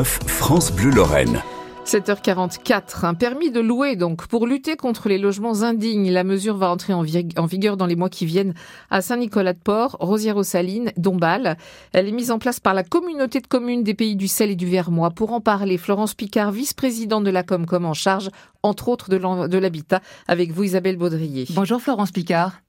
[0.00, 1.42] 9 France Bleu Lorraine.
[1.84, 6.10] 7h44, un permis de louer donc pour lutter contre les logements indignes.
[6.10, 8.54] La mesure va entrer en, vigueur dans les mois qui viennent
[8.88, 11.58] à Saint-Nicolas-de-Port, Rosière-aux-Salines, Dombasle.
[11.92, 14.56] Elle est mise en place par la communauté de communes des pays du sel et
[14.56, 15.10] du Vermois.
[15.10, 18.30] Pour en parler, Florence Picard, vice-présidente de la Comcom en charge,
[18.62, 21.44] entre autres, de l'habitat, avec vous Isabelle Baudrier.
[21.50, 22.62] Bonjour Florence Picard.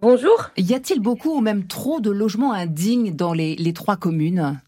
[0.00, 0.50] Bonjour.
[0.56, 4.60] Y a-t-il beaucoup ou même trop de logements indignes dans les, les trois communes?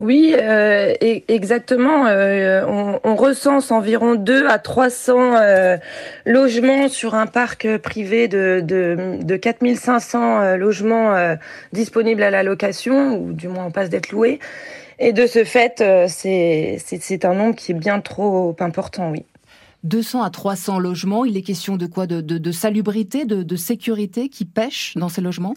[0.00, 0.94] Oui, euh,
[1.28, 2.06] exactement.
[2.06, 2.64] Euh,
[3.04, 5.76] on, recense environ 2 à 300 euh,
[6.24, 11.36] logements sur un parc privé de, de, de 4500 logements
[11.72, 14.38] disponibles à la location, ou du moins on passe d'être loués.
[14.98, 19.26] Et de ce fait, c'est un nombre qui est bien trop important, oui.
[19.84, 22.06] 200 à 300 logements, il est question de quoi?
[22.06, 25.54] De, de, salubrité, de, de sécurité qui pêche dans ces logements?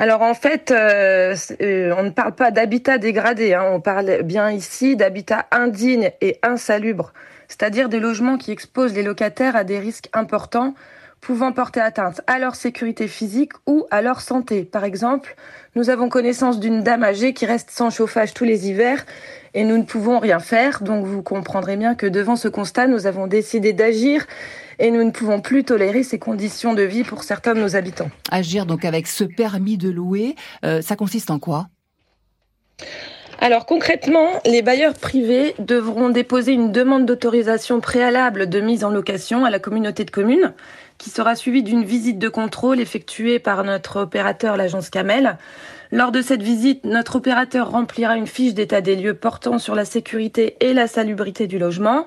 [0.00, 3.66] Alors en fait, euh, euh, on ne parle pas d'habitat dégradé, hein.
[3.70, 7.12] on parle bien ici d'habitat indigne et insalubre,
[7.48, 10.72] c'est-à-dire des logements qui exposent les locataires à des risques importants
[11.20, 14.64] pouvant porter atteinte à leur sécurité physique ou à leur santé.
[14.64, 15.36] Par exemple,
[15.76, 19.04] nous avons connaissance d'une dame âgée qui reste sans chauffage tous les hivers
[19.54, 20.82] et nous ne pouvons rien faire.
[20.82, 24.26] Donc vous comprendrez bien que devant ce constat, nous avons décidé d'agir
[24.78, 28.10] et nous ne pouvons plus tolérer ces conditions de vie pour certains de nos habitants.
[28.30, 30.34] Agir donc avec ce permis de louer,
[30.64, 31.68] euh, ça consiste en quoi?
[33.42, 39.46] Alors concrètement, les bailleurs privés devront déposer une demande d'autorisation préalable de mise en location
[39.46, 40.52] à la communauté de communes,
[40.98, 45.38] qui sera suivie d'une visite de contrôle effectuée par notre opérateur, l'agence Camel.
[45.90, 49.86] Lors de cette visite, notre opérateur remplira une fiche d'état des lieux portant sur la
[49.86, 52.06] sécurité et la salubrité du logement.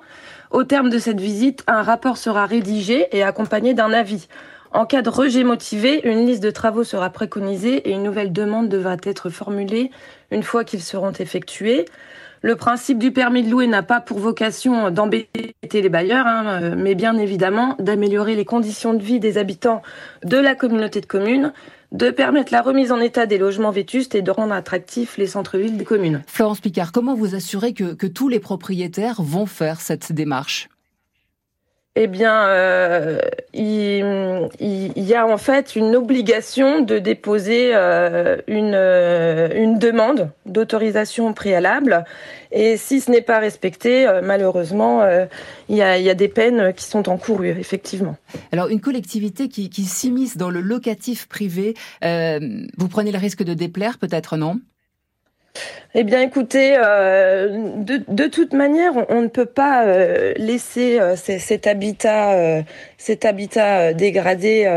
[0.52, 4.28] Au terme de cette visite, un rapport sera rédigé et accompagné d'un avis.
[4.73, 8.69] En cas de rejet motivé, une liste de travaux sera préconisée et une nouvelle demande
[8.69, 9.91] devra être formulée
[10.31, 11.85] une fois qu'ils seront effectués.
[12.41, 16.95] Le principe du permis de louer n'a pas pour vocation d'embêter les bailleurs, hein, mais
[16.95, 19.83] bien évidemment d'améliorer les conditions de vie des habitants
[20.23, 21.53] de la communauté de communes,
[21.92, 25.77] de permettre la remise en état des logements vétustes et de rendre attractifs les centres-villes
[25.77, 26.23] des communes.
[26.25, 30.67] Florence Picard, comment vous assurez que tous les propriétaires vont faire cette démarche?
[31.95, 33.20] Eh bien, euh,
[33.54, 41.33] il, y a en fait une obligation de déposer euh, une, euh, une demande d'autorisation
[41.33, 42.04] préalable.
[42.52, 45.02] Et si ce n'est pas respecté, malheureusement,
[45.70, 48.15] il y, a, il, y a, des peines qui sont encourues, effectivement.
[48.52, 51.73] Alors, une collectivité qui, qui s'immisce dans le locatif privé,
[52.04, 54.60] vous prenez le risque de déplaire, peut-être, non?
[55.95, 61.67] Eh bien, écoutez, euh, de, toute manière, on, ne peut pas euh, laisser euh, cet
[61.67, 62.64] habitat,
[62.97, 64.67] cet habitat dégradé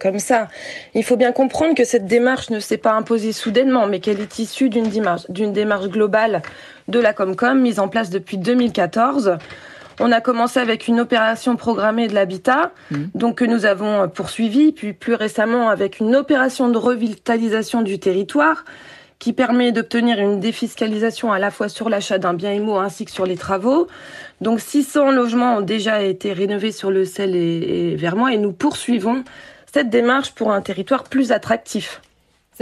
[0.00, 0.48] comme ça.
[0.94, 4.38] Il faut bien comprendre que cette démarche ne s'est pas imposée soudainement, mais qu'elle est
[4.38, 6.42] issue d'une démarche, d'une démarche globale
[6.88, 9.38] de la Comcom mise en place depuis 2014.
[10.00, 12.96] On a commencé avec une opération programmée de l'habitat, mmh.
[13.14, 18.64] donc que nous avons poursuivi, puis plus récemment avec une opération de revitalisation du territoire
[19.18, 23.10] qui permet d'obtenir une défiscalisation à la fois sur l'achat d'un bien immo ainsi que
[23.10, 23.88] sur les travaux.
[24.40, 29.24] Donc 600 logements ont déjà été rénovés sur le sel et, Vermois et nous poursuivons
[29.72, 32.00] cette démarche pour un territoire plus attractif.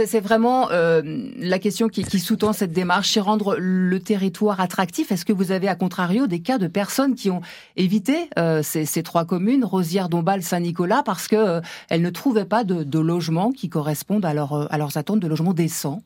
[0.05, 1.01] C'est vraiment euh,
[1.37, 5.11] la question qui, sous-tend cette démarche, c'est rendre le territoire attractif.
[5.11, 7.41] Est-ce que vous avez, à contrario, des cas de personnes qui ont
[7.77, 12.83] évité euh, ces, trois communes, Rosière, Dombasle, Saint-Nicolas, parce qu'elles euh, ne trouvaient pas de,
[12.83, 16.03] de logements qui correspondent à, à leurs attentes de logements décents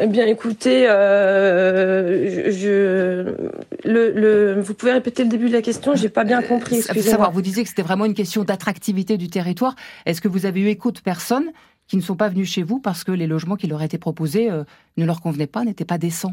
[0.00, 3.34] eh bien, écoutez, euh, je,
[3.84, 6.80] le, vous pouvez répéter le début de la question J'ai pas bien euh, compris.
[6.80, 9.74] Savoir, vous disiez que c'était vraiment une question d'attractivité du territoire.
[10.06, 11.50] Est-ce que vous avez eu écho de personnes
[11.88, 14.50] qui ne sont pas venues chez vous parce que les logements qui leur étaient proposés
[14.50, 14.64] euh,
[14.96, 16.32] ne leur convenaient pas, n'étaient pas décents?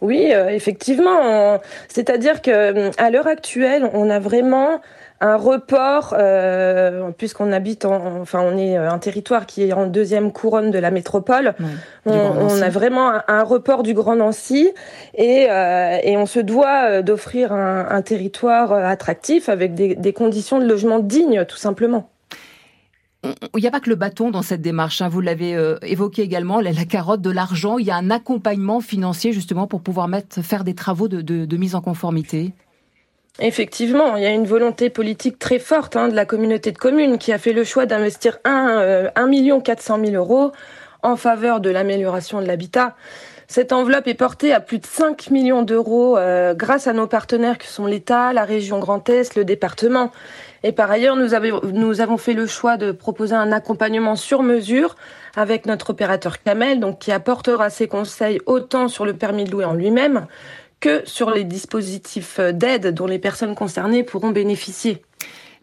[0.00, 1.58] Oui, effectivement.
[1.88, 4.80] C'est-à-dire que à l'heure actuelle, on a vraiment
[5.24, 10.32] un report, euh, puisqu'on habite, en, enfin, on est un territoire qui est en deuxième
[10.32, 11.54] couronne de la métropole.
[12.04, 14.68] on, a vraiment un, report du Grand Nancy
[15.14, 20.66] et, euh, et on se doit euh, d'offrir un, territoire attractif avec des, conditions de
[20.66, 22.10] logement dignes, tout simplement.
[23.22, 25.08] Il n'y a pas que le bâton dans cette démarche, hein.
[25.08, 29.66] vous l'avez évoqué également, la, carotte de l'argent, il y a un accompagnement financier justement
[29.66, 32.52] pour pouvoir mettre, faire des travaux de mise en conformité.
[33.40, 37.18] Effectivement, il y a une volonté politique très forte hein, de la communauté de communes
[37.18, 40.52] qui a fait le choix d'investir 1, 1 400 000 euros
[41.02, 42.94] en faveur de l'amélioration de l'habitat.
[43.48, 47.58] Cette enveloppe est portée à plus de 5 millions d'euros euh, grâce à nos partenaires
[47.58, 50.12] que sont l'État, la région Grand Est, le département.
[50.62, 54.42] Et par ailleurs, nous, avons, nous avons fait le choix de proposer un accompagnement sur
[54.42, 54.96] mesure
[55.36, 59.64] avec notre opérateur Camel, donc qui apportera ses conseils autant sur le permis de louer
[59.64, 60.26] en lui-même
[60.84, 65.00] que sur les dispositifs d'aide dont les personnes concernées pourront bénéficier.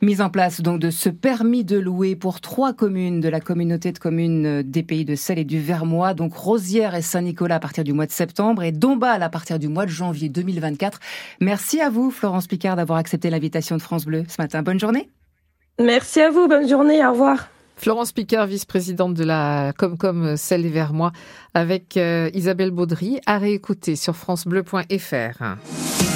[0.02, 3.92] Mise en place donc de ce permis de louer pour trois communes de la communauté
[3.92, 7.84] de communes des Pays de Sel et du Vermois, donc Rosière et Saint-Nicolas à partir
[7.84, 11.00] du mois de septembre et Dombasle à partir du mois de janvier 2024.
[11.40, 14.64] Merci à vous, Florence Picard, d'avoir accepté l'invitation de France Bleu ce matin.
[14.64, 15.08] Bonne journée.
[15.80, 17.48] Merci à vous, bonne journée, au revoir.
[17.82, 21.12] Florence Picard, vice-présidente de la Comcom Celle et Vermois,
[21.56, 26.11] avec euh, Isabelle Baudry, à réécouter sur francebleu.fr.